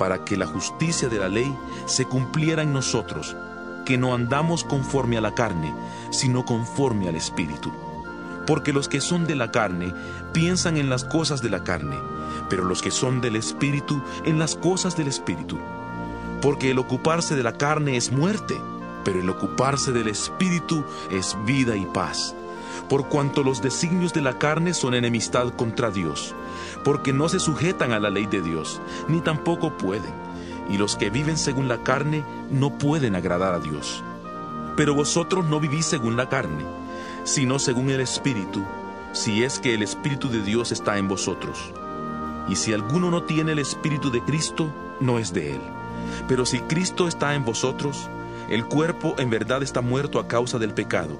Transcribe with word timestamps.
para 0.00 0.24
que 0.24 0.38
la 0.38 0.46
justicia 0.46 1.10
de 1.10 1.18
la 1.18 1.28
ley 1.28 1.54
se 1.84 2.06
cumpliera 2.06 2.62
en 2.62 2.72
nosotros, 2.72 3.36
que 3.84 3.98
no 3.98 4.14
andamos 4.14 4.64
conforme 4.64 5.18
a 5.18 5.20
la 5.20 5.34
carne, 5.34 5.74
sino 6.10 6.46
conforme 6.46 7.06
al 7.06 7.16
Espíritu. 7.16 7.70
Porque 8.46 8.72
los 8.72 8.88
que 8.88 9.02
son 9.02 9.26
de 9.26 9.34
la 9.34 9.50
carne 9.50 9.92
piensan 10.32 10.78
en 10.78 10.88
las 10.88 11.04
cosas 11.04 11.42
de 11.42 11.50
la 11.50 11.64
carne, 11.64 11.98
pero 12.48 12.64
los 12.64 12.80
que 12.80 12.90
son 12.90 13.20
del 13.20 13.36
Espíritu 13.36 14.02
en 14.24 14.38
las 14.38 14.56
cosas 14.56 14.96
del 14.96 15.06
Espíritu. 15.06 15.58
Porque 16.40 16.70
el 16.70 16.78
ocuparse 16.78 17.36
de 17.36 17.42
la 17.42 17.52
carne 17.52 17.98
es 17.98 18.10
muerte, 18.10 18.58
pero 19.04 19.20
el 19.20 19.28
ocuparse 19.28 19.92
del 19.92 20.08
Espíritu 20.08 20.82
es 21.10 21.36
vida 21.44 21.76
y 21.76 21.84
paz 21.84 22.34
por 22.88 23.08
cuanto 23.08 23.42
los 23.42 23.62
designios 23.62 24.12
de 24.12 24.20
la 24.20 24.38
carne 24.38 24.74
son 24.74 24.94
enemistad 24.94 25.52
contra 25.54 25.90
Dios, 25.90 26.34
porque 26.84 27.12
no 27.12 27.28
se 27.28 27.40
sujetan 27.40 27.92
a 27.92 28.00
la 28.00 28.10
ley 28.10 28.26
de 28.26 28.40
Dios, 28.40 28.80
ni 29.08 29.20
tampoco 29.20 29.76
pueden, 29.76 30.12
y 30.70 30.78
los 30.78 30.96
que 30.96 31.10
viven 31.10 31.36
según 31.36 31.68
la 31.68 31.82
carne 31.82 32.24
no 32.50 32.78
pueden 32.78 33.16
agradar 33.16 33.54
a 33.54 33.58
Dios. 33.58 34.02
Pero 34.76 34.94
vosotros 34.94 35.46
no 35.46 35.60
vivís 35.60 35.86
según 35.86 36.16
la 36.16 36.28
carne, 36.28 36.64
sino 37.24 37.58
según 37.58 37.90
el 37.90 38.00
Espíritu, 38.00 38.64
si 39.12 39.44
es 39.44 39.58
que 39.58 39.74
el 39.74 39.82
Espíritu 39.82 40.28
de 40.28 40.42
Dios 40.42 40.72
está 40.72 40.98
en 40.98 41.08
vosotros. 41.08 41.72
Y 42.48 42.56
si 42.56 42.72
alguno 42.72 43.10
no 43.10 43.24
tiene 43.24 43.52
el 43.52 43.58
Espíritu 43.58 44.10
de 44.10 44.22
Cristo, 44.22 44.72
no 45.00 45.18
es 45.18 45.32
de 45.32 45.54
él. 45.54 45.60
Pero 46.28 46.46
si 46.46 46.60
Cristo 46.60 47.08
está 47.08 47.34
en 47.34 47.44
vosotros, 47.44 48.08
el 48.48 48.64
cuerpo 48.64 49.14
en 49.18 49.30
verdad 49.30 49.62
está 49.62 49.80
muerto 49.80 50.18
a 50.18 50.26
causa 50.26 50.58
del 50.58 50.74
pecado 50.74 51.18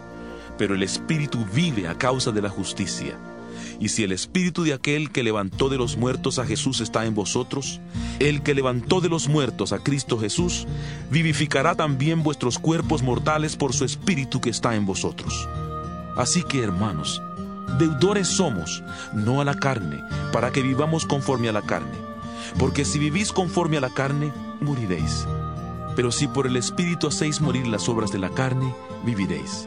pero 0.60 0.74
el 0.74 0.82
Espíritu 0.82 1.46
vive 1.54 1.88
a 1.88 1.96
causa 1.96 2.32
de 2.32 2.42
la 2.42 2.50
justicia. 2.50 3.16
Y 3.80 3.88
si 3.88 4.04
el 4.04 4.12
Espíritu 4.12 4.62
de 4.62 4.74
aquel 4.74 5.10
que 5.10 5.22
levantó 5.22 5.70
de 5.70 5.78
los 5.78 5.96
muertos 5.96 6.38
a 6.38 6.44
Jesús 6.44 6.82
está 6.82 7.06
en 7.06 7.14
vosotros, 7.14 7.80
el 8.18 8.42
que 8.42 8.54
levantó 8.54 9.00
de 9.00 9.08
los 9.08 9.26
muertos 9.26 9.72
a 9.72 9.78
Cristo 9.78 10.18
Jesús, 10.18 10.66
vivificará 11.10 11.76
también 11.76 12.22
vuestros 12.22 12.58
cuerpos 12.58 13.02
mortales 13.02 13.56
por 13.56 13.72
su 13.72 13.86
Espíritu 13.86 14.42
que 14.42 14.50
está 14.50 14.74
en 14.76 14.84
vosotros. 14.84 15.48
Así 16.14 16.42
que, 16.42 16.62
hermanos, 16.62 17.22
deudores 17.78 18.28
somos, 18.28 18.82
no 19.14 19.40
a 19.40 19.46
la 19.46 19.54
carne, 19.54 20.02
para 20.30 20.52
que 20.52 20.60
vivamos 20.60 21.06
conforme 21.06 21.48
a 21.48 21.52
la 21.52 21.62
carne. 21.62 21.96
Porque 22.58 22.84
si 22.84 22.98
vivís 22.98 23.32
conforme 23.32 23.78
a 23.78 23.80
la 23.80 23.94
carne, 23.94 24.30
moriréis. 24.60 25.26
Pero 25.96 26.12
si 26.12 26.28
por 26.28 26.46
el 26.46 26.56
Espíritu 26.58 27.06
hacéis 27.06 27.40
morir 27.40 27.66
las 27.66 27.88
obras 27.88 28.12
de 28.12 28.18
la 28.18 28.28
carne, 28.28 28.74
viviréis. 29.06 29.66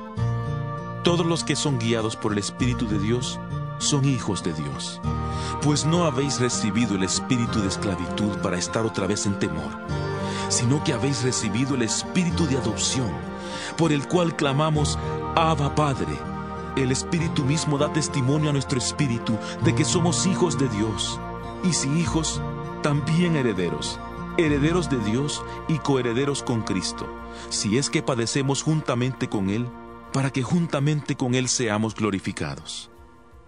Todos 1.04 1.26
los 1.26 1.44
que 1.44 1.58
son 1.58 1.80
guiados 1.80 2.16
por 2.16 2.32
el 2.32 2.38
Espíritu 2.38 2.88
de 2.88 2.98
Dios 2.98 3.38
son 3.78 4.06
hijos 4.06 4.42
de 4.42 4.54
Dios. 4.54 5.02
Pues 5.62 5.86
no 5.86 6.06
habéis 6.06 6.40
recibido 6.40 6.96
el 6.96 7.04
espíritu 7.04 7.60
de 7.60 7.68
esclavitud 7.68 8.38
para 8.38 8.58
estar 8.58 8.86
otra 8.86 9.06
vez 9.06 9.26
en 9.26 9.38
temor, 9.38 9.70
sino 10.48 10.82
que 10.86 10.94
habéis 10.94 11.22
recibido 11.24 11.76
el 11.76 11.82
espíritu 11.82 12.46
de 12.46 12.58
adopción, 12.58 13.12
por 13.78 13.92
el 13.92 14.08
cual 14.08 14.38
clamamos, 14.38 14.98
Abba 15.36 15.76
Padre. 15.76 16.18
El 16.78 16.90
Espíritu 16.90 17.44
mismo 17.44 17.78
da 17.78 17.92
testimonio 17.92 18.50
a 18.50 18.54
nuestro 18.54 18.78
espíritu 18.78 19.38
de 19.64 19.76
que 19.76 19.84
somos 19.84 20.26
hijos 20.26 20.58
de 20.58 20.70
Dios, 20.70 21.20
y 21.66 21.74
si 21.74 21.90
hijos, 22.00 22.42
también 22.82 23.36
herederos, 23.36 24.00
herederos 24.38 24.90
de 24.90 25.00
Dios 25.00 25.44
y 25.68 25.80
coherederos 25.80 26.44
con 26.44 26.62
Cristo, 26.62 27.06
si 27.50 27.78
es 27.78 27.90
que 27.90 28.02
padecemos 28.02 28.64
juntamente 28.64 29.28
con 29.28 29.50
Él 29.50 29.70
para 30.14 30.30
que 30.30 30.44
juntamente 30.44 31.16
con 31.16 31.34
Él 31.34 31.50
seamos 31.50 31.96
glorificados. 31.96 32.92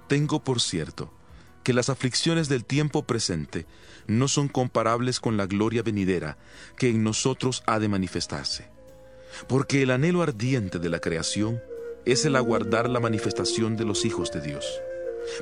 Tengo 0.08 0.44
por 0.44 0.60
cierto 0.60 1.14
que 1.64 1.74
las 1.74 1.90
aflicciones 1.90 2.50
del 2.50 2.66
tiempo 2.66 3.04
presente 3.04 3.66
no 4.08 4.28
son 4.28 4.48
comparables 4.48 5.20
con 5.20 5.38
la 5.38 5.46
gloria 5.46 5.84
venidera 5.84 6.38
que 6.78 6.90
en 6.90 7.04
nosotros 7.04 7.64
ha 7.68 7.80
de 7.80 7.88
manifestarse. 7.88 8.70
Porque 9.48 9.82
el 9.82 9.92
anhelo 9.92 10.22
ardiente 10.22 10.80
de 10.80 10.90
la 10.90 11.00
creación 11.00 11.62
es 12.06 12.26
el 12.26 12.36
aguardar 12.36 12.90
la 12.90 13.00
manifestación 13.00 13.78
de 13.78 13.86
los 13.86 14.06
hijos 14.06 14.32
de 14.32 14.42
Dios. 14.42 14.66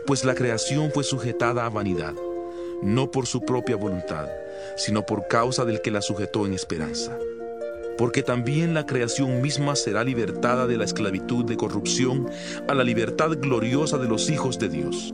Pues 0.05 0.23
la 0.23 0.35
creación 0.35 0.91
fue 0.93 1.03
sujetada 1.03 1.65
a 1.65 1.69
vanidad, 1.69 2.13
no 2.81 3.11
por 3.11 3.27
su 3.27 3.41
propia 3.41 3.75
voluntad, 3.75 4.29
sino 4.77 5.05
por 5.05 5.27
causa 5.27 5.65
del 5.65 5.81
que 5.81 5.91
la 5.91 6.01
sujetó 6.01 6.45
en 6.45 6.53
esperanza 6.53 7.17
porque 7.97 8.23
también 8.23 8.73
la 8.73 8.85
creación 8.85 9.41
misma 9.41 9.75
será 9.75 10.03
libertada 10.03 10.67
de 10.67 10.77
la 10.77 10.85
esclavitud 10.85 11.45
de 11.45 11.57
corrupción 11.57 12.27
a 12.67 12.73
la 12.73 12.83
libertad 12.83 13.31
gloriosa 13.39 13.97
de 13.97 14.07
los 14.07 14.29
hijos 14.29 14.59
de 14.59 14.69
Dios. 14.69 15.13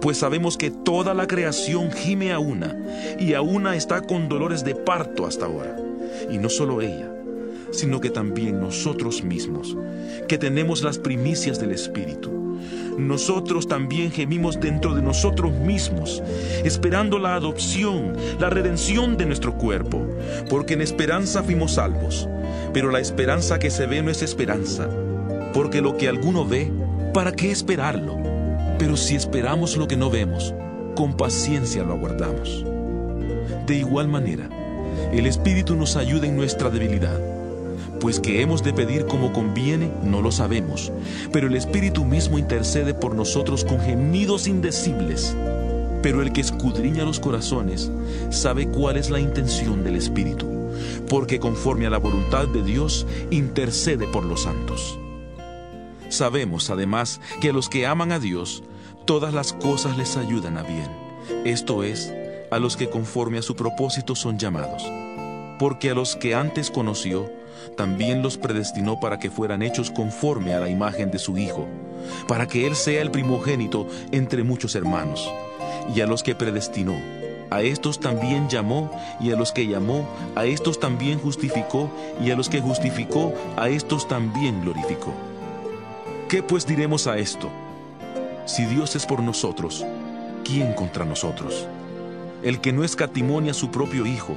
Pues 0.00 0.18
sabemos 0.18 0.56
que 0.56 0.70
toda 0.70 1.14
la 1.14 1.26
creación 1.26 1.92
gime 1.92 2.32
a 2.32 2.38
una, 2.38 2.76
y 3.20 3.34
a 3.34 3.40
una 3.40 3.76
está 3.76 4.02
con 4.02 4.28
dolores 4.28 4.64
de 4.64 4.74
parto 4.74 5.26
hasta 5.26 5.46
ahora. 5.46 5.76
Y 6.30 6.38
no 6.38 6.48
solo 6.48 6.82
ella, 6.82 7.08
sino 7.70 8.00
que 8.00 8.10
también 8.10 8.60
nosotros 8.60 9.22
mismos, 9.22 9.76
que 10.26 10.38
tenemos 10.38 10.82
las 10.82 10.98
primicias 10.98 11.60
del 11.60 11.70
Espíritu 11.70 12.41
nosotros 12.98 13.68
también 13.68 14.10
gemimos 14.10 14.60
dentro 14.60 14.94
de 14.94 15.02
nosotros 15.02 15.52
mismos, 15.52 16.22
esperando 16.64 17.18
la 17.18 17.34
adopción, 17.34 18.14
la 18.38 18.50
redención 18.50 19.16
de 19.16 19.26
nuestro 19.26 19.56
cuerpo, 19.56 20.06
porque 20.48 20.74
en 20.74 20.82
esperanza 20.82 21.42
fuimos 21.42 21.72
salvos. 21.72 22.28
Pero 22.72 22.90
la 22.90 23.00
esperanza 23.00 23.58
que 23.58 23.70
se 23.70 23.86
ve 23.86 24.02
no 24.02 24.10
es 24.10 24.22
esperanza, 24.22 24.88
porque 25.52 25.80
lo 25.80 25.96
que 25.96 26.08
alguno 26.08 26.46
ve, 26.46 26.70
¿para 27.12 27.32
qué 27.32 27.50
esperarlo? 27.50 28.18
Pero 28.78 28.96
si 28.96 29.14
esperamos 29.14 29.76
lo 29.76 29.86
que 29.88 29.96
no 29.96 30.10
vemos, 30.10 30.54
con 30.94 31.16
paciencia 31.16 31.82
lo 31.82 31.94
aguardamos. 31.94 32.64
De 33.66 33.76
igual 33.76 34.08
manera, 34.08 34.48
el 35.12 35.26
Espíritu 35.26 35.76
nos 35.76 35.96
ayuda 35.96 36.26
en 36.26 36.36
nuestra 36.36 36.70
debilidad 36.70 37.41
pues 38.02 38.18
que 38.18 38.42
hemos 38.42 38.64
de 38.64 38.72
pedir 38.72 39.06
como 39.06 39.32
conviene, 39.32 39.88
no 40.02 40.22
lo 40.22 40.32
sabemos, 40.32 40.90
pero 41.30 41.46
el 41.46 41.54
Espíritu 41.54 42.04
mismo 42.04 42.36
intercede 42.36 42.94
por 42.94 43.14
nosotros 43.14 43.64
con 43.64 43.80
gemidos 43.80 44.48
indecibles. 44.48 45.36
Pero 46.02 46.20
el 46.20 46.32
que 46.32 46.40
escudriña 46.40 47.04
los 47.04 47.20
corazones 47.20 47.92
sabe 48.30 48.66
cuál 48.66 48.96
es 48.96 49.08
la 49.08 49.20
intención 49.20 49.84
del 49.84 49.94
Espíritu, 49.94 50.48
porque 51.08 51.38
conforme 51.38 51.86
a 51.86 51.90
la 51.90 51.98
voluntad 51.98 52.48
de 52.48 52.64
Dios 52.64 53.06
intercede 53.30 54.08
por 54.08 54.24
los 54.24 54.42
santos. 54.42 54.98
Sabemos 56.08 56.70
además 56.70 57.20
que 57.40 57.50
a 57.50 57.52
los 57.52 57.68
que 57.68 57.86
aman 57.86 58.10
a 58.10 58.18
Dios, 58.18 58.64
todas 59.04 59.32
las 59.32 59.52
cosas 59.52 59.96
les 59.96 60.16
ayudan 60.16 60.58
a 60.58 60.64
bien, 60.64 60.90
esto 61.44 61.84
es, 61.84 62.12
a 62.50 62.58
los 62.58 62.76
que 62.76 62.90
conforme 62.90 63.38
a 63.38 63.42
su 63.42 63.54
propósito 63.54 64.16
son 64.16 64.40
llamados. 64.40 64.82
Porque 65.62 65.90
a 65.90 65.94
los 65.94 66.16
que 66.16 66.34
antes 66.34 66.72
conoció, 66.72 67.30
también 67.76 68.20
los 68.20 68.36
predestinó 68.36 68.98
para 68.98 69.20
que 69.20 69.30
fueran 69.30 69.62
hechos 69.62 69.92
conforme 69.92 70.54
a 70.54 70.58
la 70.58 70.68
imagen 70.68 71.12
de 71.12 71.20
su 71.20 71.38
Hijo, 71.38 71.68
para 72.26 72.48
que 72.48 72.66
Él 72.66 72.74
sea 72.74 73.00
el 73.00 73.12
primogénito 73.12 73.86
entre 74.10 74.42
muchos 74.42 74.74
hermanos. 74.74 75.32
Y 75.94 76.00
a 76.00 76.08
los 76.08 76.24
que 76.24 76.34
predestinó, 76.34 76.96
a 77.50 77.62
estos 77.62 78.00
también 78.00 78.48
llamó, 78.48 78.90
y 79.20 79.30
a 79.30 79.36
los 79.36 79.52
que 79.52 79.68
llamó, 79.68 80.04
a 80.34 80.46
estos 80.46 80.80
también 80.80 81.20
justificó, 81.20 81.88
y 82.20 82.32
a 82.32 82.36
los 82.36 82.48
que 82.48 82.60
justificó, 82.60 83.32
a 83.56 83.68
estos 83.68 84.08
también 84.08 84.62
glorificó. 84.62 85.14
¿Qué 86.28 86.42
pues 86.42 86.66
diremos 86.66 87.06
a 87.06 87.18
esto? 87.18 87.50
Si 88.46 88.64
Dios 88.64 88.96
es 88.96 89.06
por 89.06 89.22
nosotros, 89.22 89.86
¿quién 90.42 90.72
contra 90.72 91.04
nosotros? 91.04 91.68
el 92.42 92.60
que 92.60 92.72
no 92.72 92.84
escatimonia 92.84 93.52
a 93.52 93.54
su 93.54 93.70
propio 93.70 94.06
Hijo, 94.06 94.36